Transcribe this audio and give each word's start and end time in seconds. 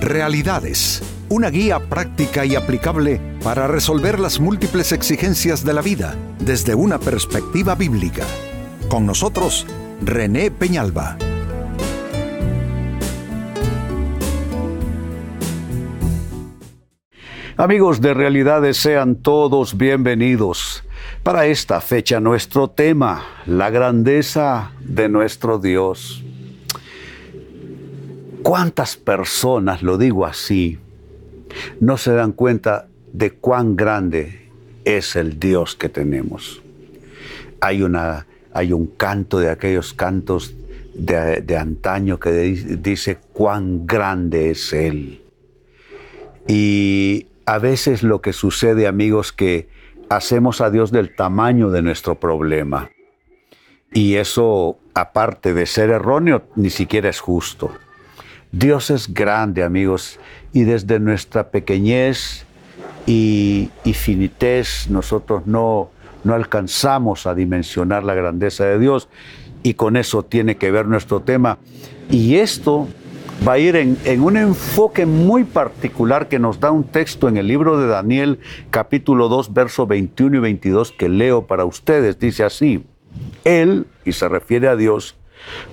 Realidades, 0.00 1.02
una 1.28 1.50
guía 1.50 1.78
práctica 1.78 2.46
y 2.46 2.54
aplicable 2.54 3.20
para 3.44 3.66
resolver 3.66 4.18
las 4.18 4.40
múltiples 4.40 4.92
exigencias 4.92 5.62
de 5.62 5.74
la 5.74 5.82
vida 5.82 6.16
desde 6.38 6.74
una 6.74 6.98
perspectiva 6.98 7.74
bíblica. 7.74 8.24
Con 8.88 9.04
nosotros, 9.04 9.66
René 10.00 10.50
Peñalba. 10.50 11.18
Amigos 17.58 18.00
de 18.00 18.14
Realidades, 18.14 18.78
sean 18.78 19.16
todos 19.16 19.76
bienvenidos. 19.76 20.82
Para 21.22 21.44
esta 21.44 21.82
fecha 21.82 22.20
nuestro 22.20 22.70
tema, 22.70 23.22
la 23.44 23.68
grandeza 23.68 24.72
de 24.80 25.10
nuestro 25.10 25.58
Dios. 25.58 26.24
¿Cuántas 28.42 28.96
personas, 28.96 29.82
lo 29.82 29.98
digo 29.98 30.24
así, 30.24 30.78
no 31.80 31.96
se 31.96 32.12
dan 32.12 32.32
cuenta 32.32 32.88
de 33.12 33.32
cuán 33.32 33.76
grande 33.76 34.48
es 34.84 35.16
el 35.16 35.38
Dios 35.38 35.76
que 35.76 35.88
tenemos? 35.88 36.62
Hay, 37.60 37.82
una, 37.82 38.26
hay 38.52 38.72
un 38.72 38.86
canto 38.86 39.38
de 39.38 39.50
aquellos 39.50 39.92
cantos 39.92 40.54
de, 40.94 41.42
de 41.42 41.56
antaño 41.56 42.18
que 42.18 42.30
dice 42.30 43.18
cuán 43.32 43.86
grande 43.86 44.50
es 44.50 44.72
Él. 44.72 45.22
Y 46.48 47.26
a 47.44 47.58
veces 47.58 48.02
lo 48.02 48.22
que 48.22 48.32
sucede, 48.32 48.86
amigos, 48.86 49.32
que 49.32 49.68
hacemos 50.08 50.60
a 50.60 50.70
Dios 50.70 50.90
del 50.90 51.14
tamaño 51.14 51.70
de 51.70 51.82
nuestro 51.82 52.14
problema. 52.14 52.90
Y 53.92 54.14
eso, 54.14 54.78
aparte 54.94 55.52
de 55.52 55.66
ser 55.66 55.90
erróneo, 55.90 56.44
ni 56.56 56.70
siquiera 56.70 57.08
es 57.10 57.20
justo. 57.20 57.72
Dios 58.52 58.90
es 58.90 59.14
grande, 59.14 59.62
amigos, 59.62 60.18
y 60.52 60.64
desde 60.64 60.98
nuestra 60.98 61.50
pequeñez 61.50 62.46
y, 63.06 63.70
finitez 63.94 64.88
nosotros 64.88 65.46
no, 65.46 65.90
no 66.24 66.34
alcanzamos 66.34 67.26
a 67.26 67.34
dimensionar 67.34 68.02
la 68.04 68.14
grandeza 68.14 68.64
de 68.64 68.78
Dios 68.78 69.08
y 69.62 69.74
con 69.74 69.96
eso 69.96 70.24
tiene 70.24 70.56
que 70.56 70.70
ver 70.70 70.86
nuestro 70.86 71.20
tema. 71.20 71.58
Y 72.10 72.36
esto 72.36 72.88
va 73.46 73.52
a 73.52 73.58
ir 73.58 73.76
en, 73.76 73.96
en, 74.04 74.20
un 74.20 74.36
enfoque 74.36 75.06
muy 75.06 75.44
particular 75.44 76.28
que 76.28 76.38
nos 76.38 76.58
da 76.58 76.70
un 76.70 76.84
texto 76.84 77.28
en 77.28 77.36
el 77.36 77.46
libro 77.46 77.78
de 77.78 77.86
Daniel 77.86 78.40
capítulo 78.70 79.28
2 79.28 79.52
versos 79.54 79.86
21 79.86 80.36
y 80.36 80.40
22 80.40 80.92
que 80.92 81.08
leo 81.08 81.46
para 81.46 81.64
ustedes. 81.64 82.18
Dice 82.18 82.42
así, 82.44 82.84
Él, 83.44 83.86
y 84.04 84.12
se 84.12 84.28
refiere 84.28 84.68
a 84.68 84.76
Dios, 84.76 85.16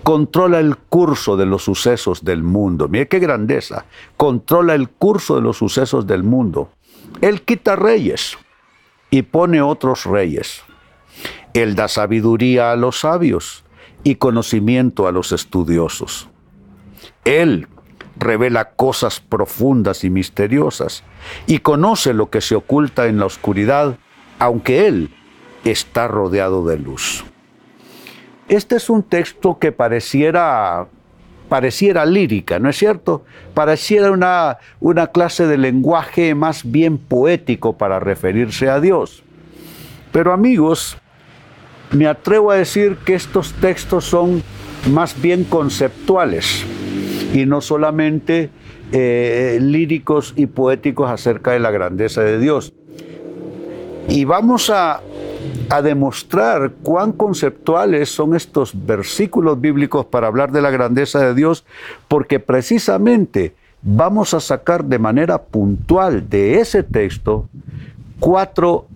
controla 0.04 0.60
el 0.60 0.78
curso 0.78 1.38
de 1.38 1.46
los 1.46 1.64
sucesos 1.64 2.24
del 2.24 2.44
mundo. 2.44 2.88
Mire 2.88 3.08
qué 3.08 3.20
grandeza. 3.20 3.86
Controla 4.16 4.76
el 4.76 4.90
curso 4.90 5.36
de 5.36 5.42
los 5.42 5.58
sucesos 5.58 6.08
del 6.08 6.24
mundo. 6.24 6.70
Él 7.22 7.42
quita 7.42 7.76
reyes 7.76 8.38
y 9.10 9.24
pone 9.24 9.62
otros 9.62 10.06
reyes. 10.06 10.64
Él 11.54 11.76
da 11.76 11.88
sabiduría 11.88 12.72
a 12.72 12.76
los 12.76 13.00
sabios 13.00 13.64
y 14.04 14.16
conocimiento 14.16 15.08
a 15.08 15.12
los 15.12 15.32
estudiosos. 15.32 16.30
Él 17.26 17.68
revela 18.18 18.72
cosas 18.72 19.20
profundas 19.20 20.04
y 20.04 20.10
misteriosas 20.10 21.04
y 21.46 21.60
conoce 21.60 22.14
lo 22.14 22.30
que 22.30 22.42
se 22.42 22.56
oculta 22.56 23.08
en 23.08 23.20
la 23.20 23.26
oscuridad, 23.26 23.98
aunque 24.40 24.88
Él 24.88 25.14
está 25.64 26.08
rodeado 26.08 26.66
de 26.66 26.78
luz. 26.78 27.24
Este 28.50 28.78
es 28.78 28.90
un 28.90 29.04
texto 29.04 29.60
que 29.60 29.74
pareciera, 29.74 30.88
pareciera 31.50 32.06
lírica, 32.06 32.60
¿no 32.60 32.70
es 32.70 32.78
cierto? 32.78 33.26
Pareciera 33.54 34.12
una, 34.12 34.58
una 34.80 35.08
clase 35.08 35.48
de 35.48 35.58
lenguaje 35.58 36.34
más 36.34 36.70
bien 36.70 36.98
poético 36.98 37.78
para 37.78 38.00
referirse 38.00 38.70
a 38.70 38.80
Dios. 38.80 39.24
Pero 40.14 40.32
amigos, 40.32 40.98
me 41.92 42.08
atrevo 42.08 42.52
a 42.52 42.56
decir 42.56 42.98
que 43.06 43.16
estos 43.16 43.54
textos 43.54 44.06
son 44.06 44.42
más 44.92 45.20
bien 45.22 45.44
conceptuales 45.44 46.66
y 47.34 47.46
no 47.46 47.60
solamente 47.60 48.50
eh, 48.94 49.60
líricos 49.62 50.34
y 50.38 50.46
poéticos 50.46 51.12
acerca 51.12 51.52
de 51.52 51.60
la 51.60 51.72
grandeza 51.72 52.22
de 52.22 52.40
Dios. 52.40 52.74
Y 54.08 54.24
vamos 54.24 54.70
a, 54.70 55.02
a 55.70 55.82
demostrar 55.82 56.72
cuán 56.84 57.12
conceptuales 57.12 58.10
son 58.10 58.36
estos 58.36 58.86
versículos 58.86 59.60
bíblicos 59.60 60.06
para 60.06 60.28
hablar 60.28 60.52
de 60.52 60.62
la 60.62 60.72
grandeza 60.72 61.20
de 61.20 61.34
Dios, 61.34 61.66
porque 62.08 62.40
precisamente 62.40 63.54
vamos 63.82 64.34
a 64.34 64.40
sacar 64.40 64.86
de 64.86 65.00
manera 65.00 65.44
puntual 65.44 66.30
de 66.30 66.60
ese 66.60 66.84
texto 66.84 67.48
cuatro 68.20 68.88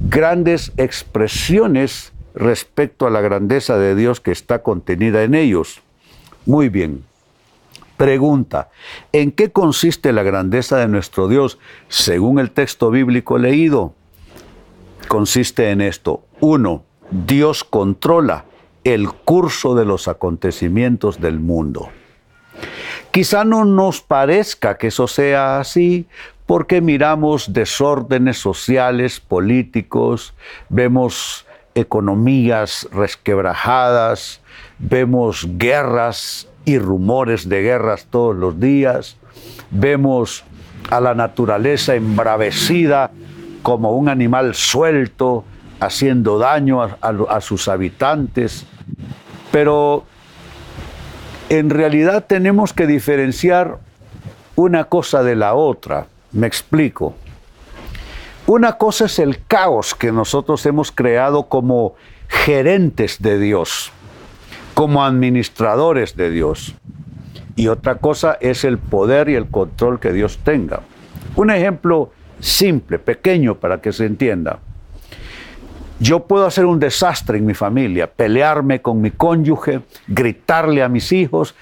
grandes 0.00 0.72
expresiones 0.76 2.12
respecto 2.34 3.06
a 3.06 3.10
la 3.10 3.20
grandeza 3.20 3.78
de 3.78 3.94
Dios 3.94 4.20
que 4.20 4.30
está 4.30 4.62
contenida 4.62 5.22
en 5.22 5.34
ellos. 5.34 5.80
Muy 6.44 6.68
bien. 6.68 7.02
Pregunta, 7.96 8.68
¿en 9.12 9.32
qué 9.32 9.50
consiste 9.50 10.12
la 10.12 10.22
grandeza 10.22 10.76
de 10.76 10.86
nuestro 10.86 11.28
Dios 11.28 11.58
según 11.88 12.38
el 12.38 12.50
texto 12.50 12.90
bíblico 12.90 13.38
leído? 13.38 13.94
Consiste 15.06 15.70
en 15.70 15.80
esto. 15.80 16.24
Uno, 16.40 16.84
Dios 17.10 17.64
controla 17.64 18.44
el 18.84 19.10
curso 19.10 19.74
de 19.74 19.84
los 19.84 20.08
acontecimientos 20.08 21.20
del 21.20 21.40
mundo. 21.40 21.88
Quizá 23.10 23.44
no 23.44 23.64
nos 23.64 24.00
parezca 24.00 24.76
que 24.78 24.88
eso 24.88 25.08
sea 25.08 25.58
así 25.58 26.06
porque 26.46 26.80
miramos 26.80 27.52
desórdenes 27.52 28.38
sociales, 28.38 29.20
políticos, 29.20 30.34
vemos 30.68 31.46
economías 31.74 32.88
resquebrajadas, 32.92 34.40
vemos 34.78 35.46
guerras 35.58 36.48
y 36.64 36.78
rumores 36.78 37.48
de 37.48 37.62
guerras 37.62 38.06
todos 38.08 38.36
los 38.36 38.60
días, 38.60 39.16
vemos 39.70 40.44
a 40.90 41.00
la 41.00 41.14
naturaleza 41.14 41.96
embravecida 41.96 43.10
como 43.66 43.96
un 43.96 44.08
animal 44.08 44.54
suelto, 44.54 45.42
haciendo 45.80 46.38
daño 46.38 46.82
a, 46.82 47.40
sus 47.40 47.66
habitantes. 47.66 48.64
Pero 49.50 50.04
en 51.48 51.70
realidad 51.70 52.26
tenemos 52.28 52.72
que 52.72 52.86
diferenciar 52.86 53.78
una 54.54 54.84
cosa 54.84 55.24
de 55.24 55.34
la 55.34 55.54
otra. 55.54 56.06
Me 56.30 56.46
explico. 56.46 57.16
Una 58.46 58.74
cosa 58.74 59.06
es 59.06 59.18
el 59.18 59.44
caos 59.44 59.96
que 59.96 60.12
nosotros 60.12 60.64
hemos 60.64 60.92
creado 60.92 61.48
como 61.48 61.96
gerentes 62.28 63.20
de 63.20 63.40
Dios, 63.40 63.90
como 64.74 65.04
administradores 65.04 66.14
de 66.14 66.30
Dios. 66.30 66.76
Y 67.56 67.66
otra 67.66 67.96
cosa 67.96 68.38
es 68.40 68.62
el 68.62 68.78
poder 68.78 69.28
y 69.28 69.34
el 69.34 69.48
control 69.48 69.98
que 69.98 70.12
Dios 70.12 70.38
tenga. 70.44 70.82
Un 71.34 71.50
ejemplo 71.50 72.12
simple, 72.40 72.98
pequeño 72.98 73.56
para 73.56 73.80
que 73.80 73.92
se 73.92 74.06
entienda. 74.06 74.58
Yo 75.98 76.26
puedo 76.26 76.46
hacer 76.46 76.66
un 76.66 76.78
desastre 76.78 77.38
en 77.38 77.46
mi 77.46 77.54
familia, 77.54 78.06
pelearme 78.06 78.82
con 78.82 79.00
mi 79.00 79.10
cónyuge, 79.10 79.80
gritarle 80.06 80.82
a 80.82 80.88
mis 80.90 81.10
hijos, 81.12 81.54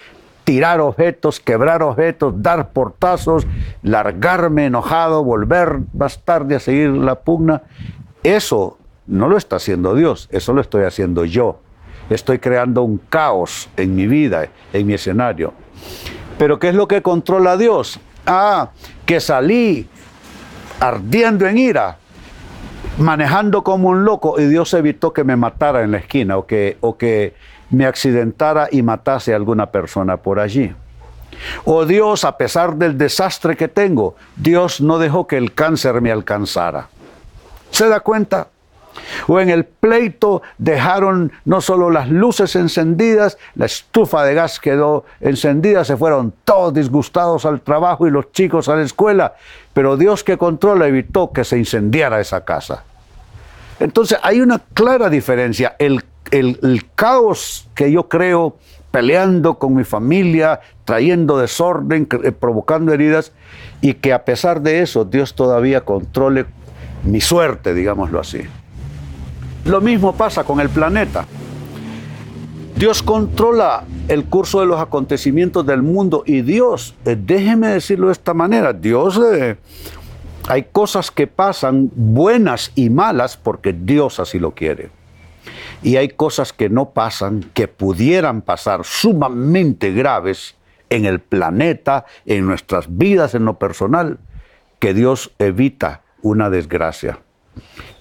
tirar 0.42 0.80
objetos, 0.80 1.38
quebrar 1.38 1.82
objetos, 1.82 2.34
dar 2.42 2.70
portazos, 2.70 3.46
largarme 3.82 4.66
enojado, 4.66 5.22
volver 5.22 5.78
más 5.92 6.22
tarde 6.24 6.56
a 6.56 6.60
seguir 6.60 6.90
la 6.90 7.20
pugna. 7.20 7.62
Eso 8.22 8.78
no 9.06 9.28
lo 9.28 9.36
está 9.36 9.56
haciendo 9.56 9.94
Dios, 9.94 10.28
eso 10.32 10.52
lo 10.52 10.60
estoy 10.60 10.84
haciendo 10.84 11.24
yo. 11.24 11.60
Estoy 12.10 12.38
creando 12.38 12.82
un 12.82 12.98
caos 12.98 13.70
en 13.76 13.94
mi 13.94 14.06
vida, 14.06 14.48
en 14.72 14.86
mi 14.86 14.94
escenario. 14.94 15.54
Pero 16.38 16.58
¿qué 16.58 16.69
es 16.69 16.75
lo 16.75 16.88
que 16.88 17.02
controla 17.02 17.56
Dios? 17.56 17.99
Ah, 18.26 18.70
que 19.06 19.20
salí 19.20 19.88
ardiendo 20.81 21.47
en 21.47 21.59
ira, 21.59 21.97
manejando 22.99 23.65
como 23.65 23.88
un 23.88 24.05
loco 24.05 24.38
y 24.41 24.47
Dios 24.47 24.73
evitó 24.75 25.12
que 25.12 25.25
me 25.25 25.37
matara 25.37 25.82
en 25.82 25.91
la 25.91 25.99
esquina 25.99 26.37
o 26.37 26.47
que, 26.47 26.76
o 26.81 26.97
que 26.97 27.35
me 27.71 27.87
accidentara 27.87 28.69
y 28.71 28.82
matase 28.82 29.32
a 29.32 29.37
alguna 29.37 29.67
persona 29.67 30.17
por 30.17 30.38
allí. 30.38 30.73
O 31.65 31.85
Dios, 31.85 32.25
a 32.25 32.37
pesar 32.37 32.76
del 32.76 32.97
desastre 32.97 33.56
que 33.56 33.69
tengo, 33.69 34.15
Dios 34.37 34.81
no 34.81 34.99
dejó 34.99 35.26
que 35.26 35.37
el 35.37 35.53
cáncer 35.53 36.00
me 36.00 36.12
alcanzara. 36.12 36.88
¿Se 37.71 37.88
da 37.88 38.00
cuenta? 38.00 38.49
O 39.26 39.41
en 39.41 39.50
el 39.50 39.64
pleito 39.64 40.43
dejaron 40.58 41.32
no 41.44 41.61
solo 41.61 41.91
las 41.91 42.08
luces 42.08 42.56
encendidas, 42.56 43.38
la 43.55 43.67
estufa 43.67 44.25
de 44.25 44.35
gas 44.35 44.61
quedó 44.61 45.05
encendida, 45.20 45.85
se 45.85 45.96
fueron 45.96 46.32
todos 46.44 46.75
disgustados 46.75 47.44
al 47.44 47.61
trabajo 47.61 48.06
y 48.06 48.11
los 48.11 48.32
chicos 48.32 48.69
a 48.69 48.76
la 48.76 48.82
escuela, 48.82 49.35
pero 49.73 49.96
Dios 49.96 50.25
que 50.25 50.38
controla 50.38 50.87
evitó 50.87 51.32
que 51.32 51.44
se 51.44 51.58
incendiara 51.58 52.20
esa 52.20 52.44
casa. 52.44 52.85
Entonces 53.81 54.19
hay 54.23 54.41
una 54.41 54.61
clara 54.73 55.11
diferencia. 55.11 55.76
El, 55.79 56.02
caos 56.94 57.69
que 57.75 57.93
yo 57.93 58.08
creo 58.08 58.56
peleando 58.90 59.58
con 59.58 59.75
mi 59.75 59.85
familia, 59.85 60.61
trayendo 60.85 61.38
desorden, 61.38 62.08
eh, 62.23 62.32
provocando 62.32 62.93
heridas, 62.93 63.32
y 63.81 63.94
que 63.94 64.12
a 64.12 64.25
pesar 64.25 64.62
de 64.62 64.81
eso 64.82 65.05
Dios 65.05 65.35
todavía 65.35 65.82
controle 65.82 66.47
mi 67.05 67.20
suerte, 67.20 67.75
digámoslo 67.75 68.20
así. 68.20 68.43
Lo 69.64 69.81
mismo 69.81 70.14
pasa 70.14 70.44
con 70.44 70.61
el 70.61 70.69
planeta. 70.69 71.26
Dios 72.76 73.02
controla 73.02 73.84
el 74.08 74.25
curso 74.25 74.61
de 74.61 74.66
los 74.66 74.81
acontecimientos 74.81 75.64
del 75.64 75.82
mundo 75.82 76.22
y 76.26 76.43
Dios, 76.43 76.94
eh, 77.05 77.16
déjeme 77.19 77.69
decirlo 77.69 78.08
de 78.08 78.12
esta 78.12 78.34
manera, 78.34 78.72
Dios, 78.72 79.20
eh, 79.32 79.56
hay 80.49 80.64
cosas 80.64 81.11
que 81.11 81.26
pasan 81.26 81.90
buenas 81.94 82.72
y 82.75 82.90
malas 82.90 83.37
porque 83.37 83.72
Dios 83.72 84.20
así 84.20 84.38
lo 84.38 84.50
quiere. 84.50 84.90
Y 85.82 85.96
hay 85.96 86.08
cosas 86.08 86.52
que 86.52 86.69
no 86.69 86.90
pasan, 86.90 87.50
que 87.55 87.69
pudieran 87.69 88.43
pasar 88.43 88.84
sumamente 88.84 89.93
graves 89.93 90.56
en 90.90 91.06
el 91.06 91.20
planeta, 91.20 92.05
en 92.26 92.46
nuestras 92.46 92.94
vidas, 92.96 93.34
en 93.34 93.44
lo 93.44 93.58
personal, 93.58 94.19
que 94.78 94.93
Dios 94.93 95.32
evita 95.38 96.02
una 96.22 96.50
desgracia. 96.50 97.20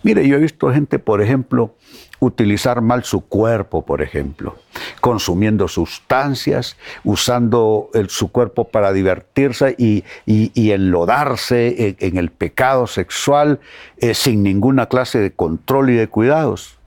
Mire, 0.03 0.27
yo 0.27 0.35
he 0.35 0.39
visto 0.39 0.71
gente, 0.71 1.00
por 1.00 1.21
ejemplo, 1.21 1.75
utilizar 2.19 2.81
mal 2.81 3.03
su 3.03 3.21
cuerpo, 3.21 3.85
por 3.85 4.01
ejemplo, 4.01 4.55
consumiendo 5.01 5.67
sustancias, 5.67 6.77
usando 7.03 7.89
su 8.07 8.31
cuerpo 8.31 8.65
para 8.65 8.94
divertirse 8.94 9.75
y, 9.77 10.03
enlodarse 10.25 11.95
en, 12.00 12.17
el 12.17 12.31
pecado 12.31 12.88
sexual 12.88 13.59
eh, 13.97 14.13
sin 14.13 14.44
ninguna 14.44 14.88
clase 14.88 15.19
de 15.19 15.31
control 15.31 15.91
y 15.91 15.95
de 15.95 16.07
cuidados. 16.07 16.77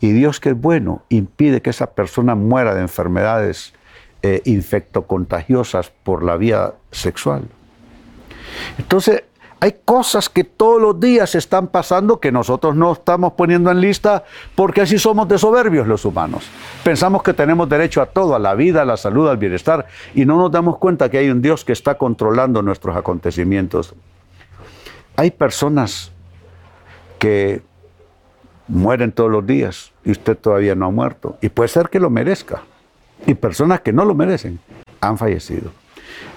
Y 0.00 0.12
Dios 0.12 0.40
que 0.40 0.50
es 0.50 0.60
bueno, 0.60 1.02
impide 1.08 1.60
que 1.60 1.70
esa 1.70 1.94
persona 1.94 2.34
muera 2.34 2.74
de 2.74 2.80
enfermedades 2.80 3.74
eh, 4.22 4.40
infectocontagiosas 4.44 5.90
por 5.90 6.22
la 6.22 6.36
vía 6.36 6.74
sexual. 6.90 7.48
Entonces, 8.78 9.24
hay 9.64 9.76
cosas 9.82 10.28
que 10.28 10.44
todos 10.44 10.78
los 10.78 11.00
días 11.00 11.34
están 11.34 11.68
pasando 11.68 12.20
que 12.20 12.30
nosotros 12.30 12.76
no 12.76 12.92
estamos 12.92 13.32
poniendo 13.32 13.70
en 13.70 13.80
lista 13.80 14.22
porque 14.54 14.82
así 14.82 14.98
somos 14.98 15.26
de 15.26 15.38
soberbios 15.38 15.86
los 15.86 16.04
humanos. 16.04 16.44
Pensamos 16.82 17.22
que 17.22 17.32
tenemos 17.32 17.66
derecho 17.66 18.02
a 18.02 18.06
todo, 18.06 18.34
a 18.34 18.38
la 18.38 18.54
vida, 18.54 18.82
a 18.82 18.84
la 18.84 18.98
salud, 18.98 19.26
al 19.26 19.38
bienestar, 19.38 19.86
y 20.14 20.26
no 20.26 20.36
nos 20.36 20.52
damos 20.52 20.76
cuenta 20.76 21.10
que 21.10 21.16
hay 21.16 21.30
un 21.30 21.40
Dios 21.40 21.64
que 21.64 21.72
está 21.72 21.94
controlando 21.96 22.60
nuestros 22.60 22.94
acontecimientos. 22.94 23.94
Hay 25.16 25.30
personas 25.30 26.12
que 27.18 27.62
mueren 28.68 29.12
todos 29.12 29.30
los 29.30 29.46
días 29.46 29.92
y 30.04 30.10
usted 30.10 30.36
todavía 30.36 30.74
no 30.74 30.84
ha 30.84 30.90
muerto. 30.90 31.38
Y 31.40 31.48
puede 31.48 31.68
ser 31.68 31.88
que 31.88 32.00
lo 32.00 32.10
merezca. 32.10 32.64
Y 33.26 33.32
personas 33.32 33.80
que 33.80 33.94
no 33.94 34.04
lo 34.04 34.14
merecen 34.14 34.60
han 35.00 35.16
fallecido. 35.16 35.70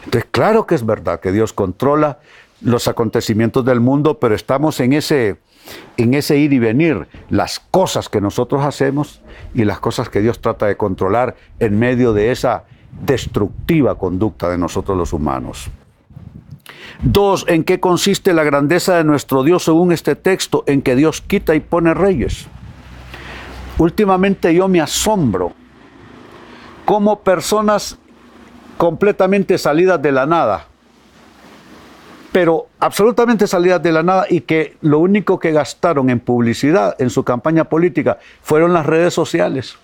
Entonces, 0.06 0.30
claro 0.32 0.66
que 0.66 0.76
es 0.76 0.86
verdad 0.86 1.20
que 1.20 1.34
Dios 1.34 1.52
controla 1.52 2.20
los 2.62 2.88
acontecimientos 2.88 3.64
del 3.66 3.80
mundo, 3.80 4.20
pero 4.20 4.36
estamos 4.36 4.80
en 4.80 4.94
ese, 4.94 5.38
en 5.98 6.14
ese 6.14 6.38
ir 6.38 6.54
y 6.54 6.60
venir, 6.60 7.08
las 7.30 7.60
cosas 7.60 8.10
que 8.10 8.22
nosotros 8.22 8.64
hacemos 8.66 9.22
y 9.54 9.64
las 9.66 9.80
cosas 9.80 10.10
que 10.10 10.22
Dios 10.22 10.40
trata 10.42 10.66
de 10.66 10.78
controlar 10.78 11.36
en 11.60 11.78
medio 11.78 12.14
de 12.14 12.32
esa 12.32 12.64
destructiva 13.06 13.96
conducta 13.96 14.50
de 14.50 14.58
nosotros 14.58 14.98
los 14.98 15.14
humanos. 15.14 15.70
Dos, 17.02 17.46
¿en 17.48 17.64
qué 17.64 17.80
consiste 17.80 18.34
la 18.34 18.44
grandeza 18.44 18.98
de 18.98 19.04
nuestro 19.04 19.44
Dios 19.44 19.64
según 19.64 19.92
este 19.92 20.16
texto? 20.16 20.64
En 20.66 20.82
que 20.82 20.96
Dios 20.96 21.22
quita 21.22 21.54
y 21.54 21.60
pone 21.60 21.94
reyes. 21.94 22.48
Últimamente 23.78 24.54
yo 24.56 24.68
me 24.68 24.82
asombro 24.82 25.54
como 26.86 27.20
personas 27.20 28.00
completamente 28.78 29.58
salidas 29.58 30.02
de 30.02 30.12
la 30.12 30.26
nada, 30.26 30.68
pero 32.38 32.68
absolutamente 32.80 33.48
salidas 33.48 33.82
de 33.82 33.92
la 33.92 34.04
nada 34.04 34.28
y 34.30 34.42
que 34.42 34.78
lo 34.82 35.00
único 35.00 35.40
que 35.40 35.52
gastaron 35.52 36.12
en 36.12 36.20
publicidad 36.20 36.96
en 37.00 37.10
su 37.10 37.24
campaña 37.24 37.64
política 37.64 38.20
fueron 38.44 38.74
las 38.74 38.86
redes 38.86 39.16
sociales 39.16 39.76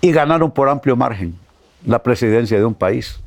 y 0.00 0.10
ganaron 0.10 0.52
por 0.52 0.70
amplio 0.70 0.96
margen 0.96 1.34
la 1.84 2.02
presidencia 2.02 2.56
de 2.56 2.64
un 2.64 2.72
país 2.72 3.20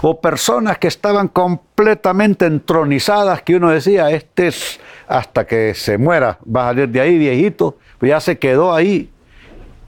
o 0.00 0.18
personas 0.18 0.78
que 0.78 0.88
estaban 0.88 1.28
completamente 1.28 2.46
entronizadas, 2.46 3.42
que 3.42 3.56
uno 3.56 3.68
decía, 3.68 4.12
este 4.12 4.46
es 4.46 4.80
hasta 5.06 5.46
que 5.46 5.74
se 5.74 5.98
muera, 5.98 6.38
va 6.44 6.70
a 6.70 6.70
salir 6.70 6.88
de 6.88 7.02
ahí 7.02 7.18
viejito, 7.18 7.76
pues 7.98 8.08
ya 8.08 8.20
se 8.20 8.38
quedó 8.38 8.74
ahí. 8.74 9.10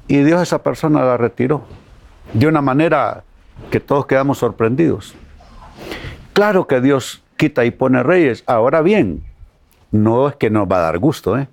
Y 0.06 0.18
Dios 0.18 0.42
esa 0.42 0.62
persona 0.62 1.02
la 1.02 1.16
retiró, 1.16 1.62
de 2.34 2.46
una 2.46 2.60
manera 2.60 3.24
que 3.70 3.80
todos 3.80 4.04
quedamos 4.04 4.36
sorprendidos. 4.36 5.14
Claro 6.34 6.66
que 6.66 6.82
Dios 6.82 7.22
quita 7.40 7.64
y 7.64 7.70
pone 7.70 8.02
reyes, 8.02 8.44
ahora 8.46 8.82
bien, 8.82 9.22
no 9.92 10.28
es 10.28 10.36
que 10.36 10.50
nos 10.50 10.70
va 10.70 10.76
a 10.76 10.80
dar 10.80 10.98
gusto, 10.98 11.38
¿eh? 11.38 11.48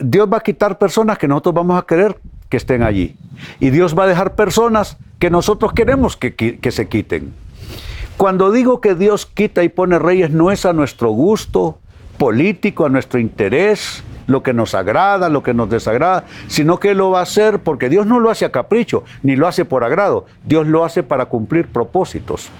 Dios 0.00 0.28
va 0.32 0.38
a 0.38 0.40
quitar 0.40 0.78
personas 0.78 1.18
que 1.18 1.28
nosotros 1.28 1.54
vamos 1.54 1.78
a 1.78 1.86
querer 1.86 2.16
que 2.48 2.56
estén 2.56 2.82
allí. 2.82 3.16
Y 3.60 3.68
Dios 3.68 3.96
va 3.98 4.04
a 4.04 4.06
dejar 4.06 4.34
personas 4.34 4.96
que 5.18 5.28
nosotros 5.28 5.74
queremos 5.74 6.16
que, 6.16 6.34
que, 6.34 6.70
se 6.70 6.88
quiten. 6.88 7.34
Cuando 8.16 8.50
digo 8.50 8.80
que 8.80 8.94
Dios 8.94 9.26
quita 9.26 9.62
y 9.62 9.68
pone 9.68 9.98
reyes, 9.98 10.30
no 10.30 10.50
es 10.50 10.64
a 10.64 10.72
nuestro 10.72 11.10
gusto 11.10 11.78
político, 12.16 12.86
a 12.86 12.88
nuestro 12.88 13.20
interés, 13.20 14.02
lo 14.26 14.42
que 14.42 14.52
nos 14.52 14.74
agrada, 14.74 15.28
lo 15.28 15.42
que 15.42 15.54
nos 15.54 15.70
desagrada, 15.70 16.24
sino 16.46 16.78
que 16.78 16.94
lo 16.94 17.10
va 17.10 17.20
a 17.20 17.22
hacer 17.22 17.60
porque 17.60 17.88
Dios 17.88 18.06
no 18.06 18.20
lo 18.20 18.30
hace 18.30 18.44
a 18.44 18.52
capricho, 18.52 19.04
ni 19.22 19.36
lo 19.36 19.46
hace 19.46 19.64
por 19.64 19.84
agrado, 19.84 20.26
Dios 20.44 20.66
lo 20.66 20.84
hace 20.84 21.02
para 21.02 21.26
cumplir 21.26 21.68
propósitos. 21.68 22.50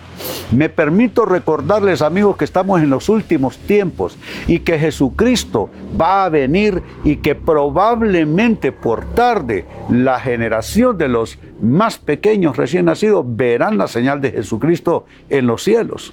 Me 0.53 0.69
permito 0.69 1.25
recordarles, 1.25 2.03
amigos, 2.03 2.37
que 2.37 2.45
estamos 2.45 2.81
en 2.81 2.91
los 2.91 3.09
últimos 3.09 3.59
tiempos 3.59 4.17
y 4.47 4.61
que 4.61 4.79
Jesucristo 4.79 5.71
va 6.01 6.25
a 6.25 6.29
venir 6.29 6.83
y 7.03 7.17
que 7.17 7.35
probablemente 7.35 8.73
por 8.73 9.05
tarde 9.15 9.67
la 9.91 10.21
generación 10.21 10.97
de 10.99 11.09
los 11.09 11.39
más 11.61 11.99
pequeños 11.99 12.57
recién 12.57 12.85
nacidos 12.87 13.25
verán 13.27 13.79
la 13.79 13.89
señal 13.89 14.21
de 14.21 14.33
Jesucristo 14.33 15.07
en 15.31 15.47
los 15.47 15.63
cielos. 15.63 16.13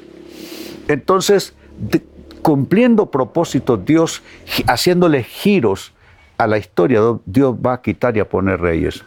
Entonces, 0.88 1.56
cumpliendo 2.42 3.12
propósitos, 3.12 3.86
Dios 3.86 4.22
haciéndole 4.68 5.24
giros 5.24 5.94
a 6.38 6.48
la 6.48 6.58
historia, 6.58 7.02
Dios 7.26 7.56
va 7.56 7.74
a 7.74 7.82
quitar 7.82 8.18
y 8.18 8.20
a 8.20 8.28
poner 8.28 8.60
reyes. 8.60 9.04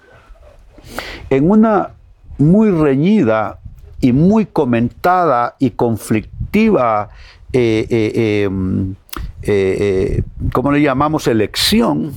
En 1.31 1.51
una 1.51 1.91
muy 2.39 2.71
reñida 2.71 3.59
y 4.01 4.13
muy 4.13 4.47
comentada 4.47 5.57
y 5.59 5.71
conflictiva, 5.71 7.09
eh, 7.53 7.87
eh, 7.89 8.43
em, 8.45 8.95
eh, 9.43 10.23
¿cómo 10.53 10.73
le 10.73 10.83
llamamos? 10.83 11.27
Elección, 11.27 12.13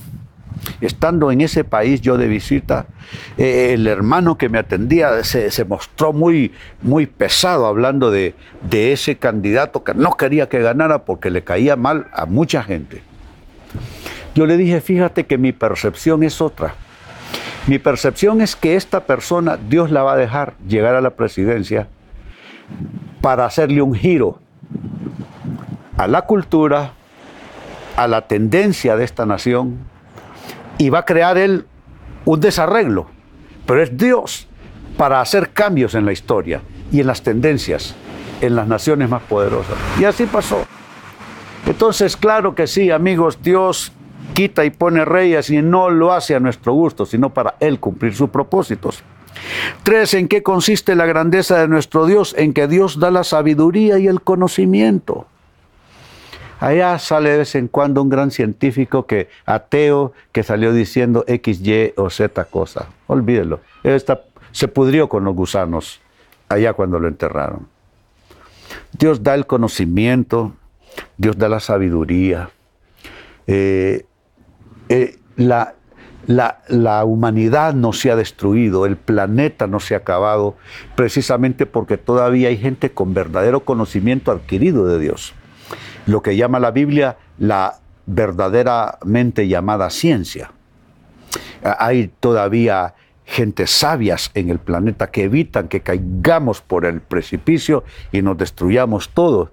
estando 0.82 1.32
en 1.32 1.42
ese 1.42 1.64
país 1.64 2.02
yo 2.02 2.18
de 2.18 2.28
visita, 2.28 2.88
eh, 3.38 3.72
el 3.74 3.88
hermano 3.88 4.38
que 4.38 4.50
me 4.50 4.58
atendía 4.58 5.24
se, 5.24 5.66
mostró 5.66 6.14
muy, 6.14 6.52
muy 6.82 7.06
pesado 7.06 7.68
hablando 7.68 8.12
de, 8.12 8.36
de 8.70 8.92
ese 8.92 9.18
candidato 9.18 9.84
que 9.84 9.94
no 9.94 10.18
quería 10.18 10.50
que 10.50 10.60
ganara 10.60 11.06
porque 11.06 11.30
le 11.30 11.44
caía 11.44 11.76
mal 11.76 12.08
a 12.14 12.26
mucha 12.26 12.64
gente. 12.64 13.02
Yo 14.36 14.46
le 14.46 14.58
dije, 14.58 14.82
fíjate 14.82 15.26
que 15.26 15.38
mi 15.38 15.52
percepción 15.52 16.24
es 16.24 16.42
otra. 16.42 16.76
Mi 17.66 17.80
percepción 17.80 18.42
es 18.42 18.56
que 18.56 18.76
esta 18.76 19.06
persona 19.06 19.58
Dios 19.58 19.92
la 19.92 20.04
va 20.04 20.14
a 20.14 20.18
dejar 20.18 20.54
llegar 20.68 20.96
a 20.96 21.02
la 21.02 21.12
presidencia 21.12 21.88
para 23.22 23.46
hacerle 23.46 23.82
un 23.82 23.94
giro 23.94 24.40
a 25.98 26.08
la 26.08 26.22
cultura, 26.22 26.92
a 27.96 28.08
la 28.08 28.28
tendencia 28.28 28.96
de 28.96 29.04
esta 29.04 29.26
nación, 29.26 29.80
y 30.78 30.90
va 30.90 31.00
a 31.00 31.06
crear 31.06 31.38
él 31.38 31.66
un 32.26 32.40
desarreglo. 32.40 33.08
Pero 33.66 33.84
es 33.84 33.98
Dios 33.98 34.48
para 34.98 35.22
hacer 35.22 35.50
cambios 35.52 35.96
en 35.96 36.06
la 36.06 36.12
historia 36.12 36.62
y 36.92 37.02
en 37.02 37.08
las 37.08 37.22
tendencias 37.22 37.96
en 38.42 38.56
las 38.56 38.68
naciones 38.68 39.10
más 39.10 39.22
poderosas. 39.24 39.76
Y 40.00 40.06
así 40.06 40.26
pasó. 40.26 40.66
Entonces, 41.66 42.16
claro 42.16 42.56
que 42.56 42.68
sí, 42.68 42.92
amigos, 42.92 43.40
Dios 43.42 43.92
quita 44.34 44.66
y 44.66 44.70
pone 44.70 45.04
reyes 45.06 45.50
y 45.50 45.62
no 45.62 45.90
lo 45.90 46.14
hace 46.14 46.36
a 46.36 46.40
nuestro 46.40 46.74
gusto, 46.74 47.06
sino 47.06 47.34
para 47.34 47.56
Él 47.60 47.80
cumplir 47.80 48.16
sus 48.16 48.30
propósitos. 48.30 49.04
Tres, 49.84 50.14
¿en 50.14 50.28
qué 50.28 50.44
consiste 50.44 50.96
la 50.96 51.06
grandeza 51.06 51.60
de 51.60 51.68
nuestro 51.68 52.06
Dios? 52.06 52.34
En 52.38 52.54
que 52.54 52.68
Dios 52.68 53.00
da 53.00 53.12
la 53.12 53.24
sabiduría 53.24 54.00
y 54.00 54.08
el 54.08 54.22
conocimiento. 54.22 55.28
Allá 56.60 56.98
sale 56.98 57.32
de 57.32 57.38
vez 57.40 57.56
en 57.56 57.68
cuando 57.68 58.02
un 58.02 58.10
gran 58.10 58.32
científico 58.32 59.06
que 59.06 59.30
ateo 59.46 60.14
que 60.32 60.44
salió 60.44 60.74
diciendo 60.74 61.24
X, 61.28 61.62
Y 61.62 61.94
o 61.96 62.10
Z 62.10 62.46
cosa. 62.46 62.88
Olvídelo. 63.08 63.60
Él 63.84 64.02
se 64.52 64.68
pudrió 64.68 65.08
con 65.08 65.24
los 65.24 65.36
gusanos 65.36 66.02
allá 66.50 66.74
cuando 66.74 67.00
lo 67.00 67.08
enterraron. 67.08 67.68
Dios 68.98 69.24
da 69.24 69.36
el 69.36 69.46
conocimiento, 69.46 70.54
Dios 71.18 71.38
da 71.38 71.50
la 71.50 71.60
sabiduría. 71.60 72.50
Eh, 73.46 74.06
eh, 74.90 75.20
la, 75.36 75.74
humanidad 77.06 77.74
no 77.74 77.94
se 77.94 78.12
ha 78.12 78.16
destruido, 78.16 78.86
el 78.86 78.98
planeta 78.98 79.68
no 79.68 79.80
se 79.80 79.94
ha 79.94 80.00
acabado, 80.00 80.56
precisamente 80.96 81.66
porque 81.66 81.98
todavía 81.98 82.50
hay 82.50 82.58
gente 82.58 82.92
con 82.92 83.14
verdadero 83.14 83.62
conocimiento 83.62 84.32
adquirido 84.32 84.86
de 84.86 85.00
Dios. 85.00 85.34
Lo 86.08 86.22
que 86.22 86.36
llama 86.36 86.60
la 86.60 86.72
Biblia 86.72 87.18
la 87.38 87.76
verdaderamente 88.08 89.48
llamada 89.48 89.90
ciencia. 89.90 90.52
Hay 91.62 92.12
todavía 92.20 92.96
gentes 93.26 93.72
sabias 93.72 94.32
en 94.34 94.50
el 94.50 94.58
planeta 94.58 95.12
que 95.12 95.26
evitan 95.26 95.68
que 95.68 95.82
caigamos 95.82 96.62
por 96.62 96.86
el 96.86 97.02
precipicio 97.02 97.84
y 98.12 98.22
nos 98.22 98.38
destruyamos 98.38 99.10
todos 99.10 99.50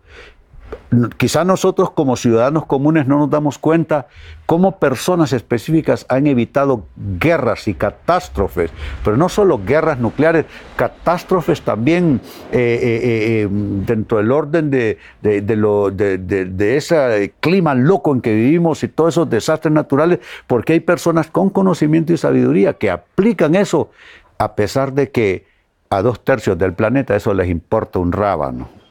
quizá 1.17 1.45
nosotros 1.45 1.91
como 1.91 2.17
ciudadanos 2.17 2.67
comunes 2.67 3.07
no 3.07 3.19
nos 3.19 3.31
damos 3.31 3.59
cuenta 3.59 4.07
cómo 4.47 4.79
personas 4.79 5.33
específicas 5.33 6.07
han 6.09 6.27
evitado 6.27 6.87
guerras 7.19 7.67
y 7.69 7.75
catástrofes, 7.75 8.71
pero 9.03 9.17
no 9.17 9.29
solo 9.29 9.61
guerras 9.65 9.99
nucleares, 9.99 10.47
catástrofes 10.77 11.63
también 11.63 12.21
eh, 12.53 12.59
eh, 12.59 13.01
eh, 13.03 13.49
dentro 13.51 14.19
del 14.19 14.31
orden 14.33 14.71
de, 14.71 14.99
de, 15.23 16.77
ese 16.77 17.35
clima 17.41 17.75
loco 17.75 18.13
en 18.13 18.21
que 18.21 18.35
vivimos 18.35 18.83
y 18.83 18.89
todos 18.89 19.15
esos 19.15 19.31
desastres 19.31 19.73
naturales, 19.73 20.21
porque 20.47 20.75
hay 20.75 20.81
personas 20.81 21.29
con 21.29 21.51
conocimiento 21.51 22.13
y 22.13 22.17
sabiduría 22.17 22.75
que 22.75 22.91
aplican 22.91 23.55
eso 23.55 23.91
a 24.39 24.55
pesar 24.55 24.93
de 24.93 25.11
que 25.11 25.47
a 25.91 26.03
dos 26.03 26.25
tercios 26.25 26.59
del 26.59 26.75
planeta 26.75 27.17
eso 27.17 27.33
les 27.35 27.49
importa 27.49 27.99
un 27.99 28.13
rábano. 28.13 28.84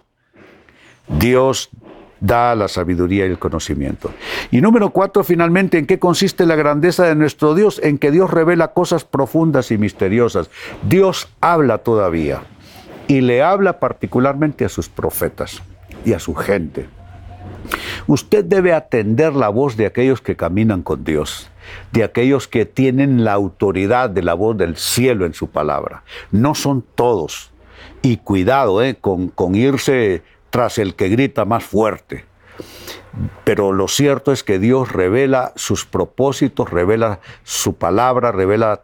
Dios 1.08 1.70
da 2.20 2.56
la 2.56 2.70
sabiduría 2.70 3.26
y 3.28 3.32
el 3.32 3.40
conocimiento. 3.40 4.12
Y 4.50 4.62
número 4.62 4.92
cuatro, 4.92 5.24
finalmente, 5.24 5.78
¿en 5.78 5.86
qué 5.86 6.00
consiste 6.00 6.46
la 6.46 6.56
grandeza 6.56 7.06
de 7.06 7.16
nuestro 7.16 7.54
Dios? 7.54 7.82
En 7.84 7.98
que 7.98 8.12
Dios 8.12 8.32
revela 8.32 8.70
cosas 8.70 9.04
profundas 9.04 9.72
y 9.72 9.78
misteriosas. 9.78 10.50
Dios 10.88 11.28
habla 11.42 11.80
todavía 11.80 12.44
y 13.08 13.20
le 13.22 13.44
habla 13.44 13.80
particularmente 13.80 14.64
a 14.64 14.70
sus 14.70 14.88
profetas 14.88 15.62
y 16.06 16.14
a 16.14 16.20
su 16.20 16.34
gente. 16.34 16.88
Usted 18.08 18.46
debe 18.46 18.74
atender 18.74 19.34
la 19.34 19.50
voz 19.50 19.76
de 19.76 19.86
aquellos 19.86 20.22
que 20.22 20.36
caminan 20.36 20.82
con 20.82 21.04
Dios, 21.04 21.50
de 21.92 22.04
aquellos 22.04 22.48
que 22.48 22.66
tienen 22.66 23.24
la 23.24 23.34
autoridad 23.34 24.10
de 24.10 24.24
la 24.24 24.34
voz 24.34 24.58
del 24.58 24.78
cielo 24.78 25.26
en 25.26 25.34
su 25.34 25.50
palabra. 25.50 26.04
No 26.32 26.56
son 26.56 26.84
todos. 26.96 27.52
Y 28.02 28.18
cuidado 28.18 28.82
eh, 28.84 28.96
con, 29.00 29.30
con 29.30 29.56
irse 29.56 30.24
tras 30.54 30.78
el 30.78 30.94
que 30.94 31.10
grita 31.10 31.46
más 31.46 31.64
fuerte. 31.64 32.26
Pero 33.44 33.74
lo 33.74 33.88
cierto 33.88 34.32
es 34.32 34.44
que 34.44 34.60
Dios 34.60 34.92
revela 34.92 35.52
sus 35.56 35.84
propósitos, 35.84 36.70
revela 36.70 37.22
su 37.42 37.74
palabra, 37.74 38.32
revela 38.32 38.84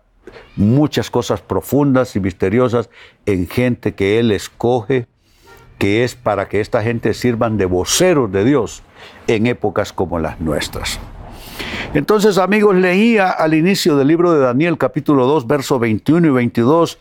muchas 0.55 1.11
cosas 1.11 1.41
profundas 1.41 2.15
y 2.15 2.19
misteriosas 2.19 2.89
en 3.27 3.47
gente 3.47 3.93
que 3.93 4.17
Él 4.17 4.31
escoge, 4.31 5.05
que 5.77 6.03
es 6.03 6.15
para 6.15 6.49
que 6.49 6.59
esta 6.59 6.81
gente 6.81 7.13
sirvan 7.13 7.57
de 7.57 7.67
voceros 7.67 8.31
de 8.31 8.45
Dios 8.45 8.81
en 9.27 9.45
épocas 9.45 9.93
como 9.93 10.17
las 10.17 10.41
nuestras. 10.41 10.99
Entonces, 11.93 12.39
amigos, 12.39 12.77
leía 12.77 13.29
al 13.29 13.53
inicio 13.53 13.95
del 13.95 14.07
libro 14.07 14.33
de 14.33 14.39
Daniel 14.39 14.79
capítulo 14.79 15.27
2, 15.27 15.45
verso 15.45 15.77
21 15.77 16.25
y 16.25 16.31
22, 16.31 16.97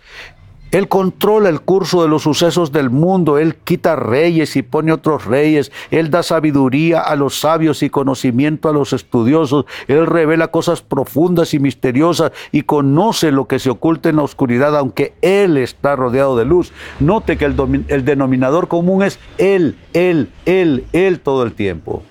él 0.71 0.89
controla 0.89 1.49
el 1.49 1.61
curso 1.61 2.03
de 2.03 2.09
los 2.09 2.23
sucesos 2.23 2.73
del 2.73 2.91
mundo, 2.91 3.39
Él 3.39 3.57
quita 3.57 3.97
reyes 3.97 4.55
y 4.55 4.63
pone 4.63 4.93
otros 4.93 5.25
reyes, 5.25 5.73
Él 5.91 6.11
da 6.11 6.23
sabiduría 6.23 7.01
a 7.01 7.17
los 7.17 7.41
sabios 7.41 7.83
y 7.83 7.89
conocimiento 7.89 8.69
a 8.69 8.73
los 8.73 8.93
estudiosos, 8.93 9.65
Él 9.87 10.07
revela 10.07 10.49
cosas 10.49 10.83
profundas 10.83 11.55
y 11.55 11.59
misteriosas 11.59 12.33
y 12.53 12.63
conoce 12.63 13.33
lo 13.33 13.47
que 13.47 13.59
se 13.59 13.71
oculta 13.71 14.11
en 14.11 14.17
la 14.17 14.23
oscuridad, 14.23 14.77
aunque 14.77 15.15
Él 15.23 15.57
está 15.57 15.97
rodeado 15.97 16.37
de 16.37 16.45
luz. 16.45 16.73
Note 17.01 17.39
que 17.39 17.47
el, 17.47 17.85
el 17.89 18.05
denominador 18.05 18.69
común 18.69 19.03
es 19.03 19.19
Él, 19.39 19.79
Él, 19.95 20.29
Él, 20.45 20.85
Él 20.93 21.21
todo 21.21 21.45
el 21.45 21.55
tiempo. 21.55 22.03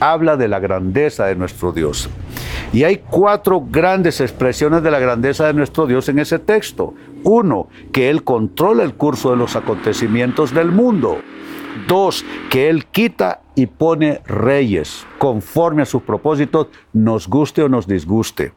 Habla 0.00 0.36
de 0.36 0.48
la 0.48 0.58
grandeza 0.58 1.26
de 1.26 1.36
nuestro 1.36 1.72
Dios. 1.72 2.08
Y 2.72 2.82
hay 2.82 3.02
cuatro 3.08 3.62
grandes 3.70 4.20
expresiones 4.20 4.82
de 4.82 4.90
la 4.90 4.98
grandeza 4.98 5.46
de 5.46 5.54
nuestro 5.54 5.86
Dios 5.86 6.08
en 6.08 6.18
ese 6.18 6.38
texto. 6.38 6.94
Uno, 7.22 7.68
que 7.92 8.10
Él 8.10 8.24
controla 8.24 8.82
el 8.82 8.94
curso 8.94 9.30
de 9.30 9.36
los 9.36 9.54
acontecimientos 9.54 10.52
del 10.52 10.72
mundo. 10.72 11.18
Dos, 11.86 12.24
que 12.50 12.68
Él 12.68 12.86
quita 12.86 13.42
y 13.54 13.66
pone 13.66 14.20
reyes 14.26 15.06
conforme 15.18 15.82
a 15.82 15.86
sus 15.86 16.02
propósitos, 16.02 16.68
nos 16.92 17.28
guste 17.28 17.62
o 17.62 17.68
nos 17.68 17.86
disguste. 17.86 18.52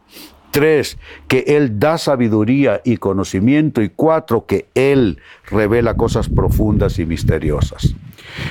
Tres, 0.52 0.98
que 1.28 1.44
Él 1.48 1.80
da 1.80 1.98
sabiduría 1.98 2.82
y 2.84 2.98
conocimiento. 2.98 3.82
Y 3.82 3.90
cuatro, 3.90 4.46
que 4.46 4.68
Él 4.76 5.20
revela 5.50 5.96
cosas 5.96 6.30
profundas 6.30 7.00
y 7.00 7.06
misteriosas. 7.06 7.96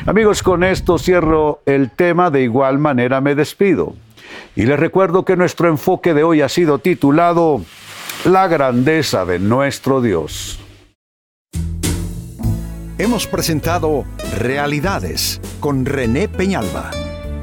Amigos, 0.07 0.43
con 0.43 0.65
esto 0.65 0.99
cierro 0.99 1.61
el 1.67 1.91
tema, 1.91 2.31
de 2.31 2.43
igual 2.43 2.79
manera 2.79 3.21
me 3.21 3.35
despido. 3.35 3.95
Y 4.55 4.67
les 4.67 4.79
recuerdo 4.79 5.25
que 5.25 5.37
nuestro 5.37 5.69
enfoque 5.69 6.15
de 6.15 6.23
hoy 6.23 6.43
ha 6.43 6.49
sido 6.49 6.79
titulado 6.79 7.62
La 8.25 8.49
grandeza 8.49 9.25
de 9.25 9.38
nuestro 9.38 10.00
Dios. 10.00 10.61
Hemos 12.99 13.26
presentado 13.26 14.05
Realidades 14.38 15.41
con 15.61 15.85
René 15.85 16.29
Peñalba. 16.29 16.91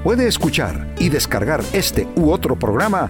Puede 0.04 0.28
escuchar 0.28 0.94
y 0.98 1.10
descargar 1.10 1.62
este 1.74 2.08
u 2.16 2.32
otro 2.32 2.58
programa 2.58 3.10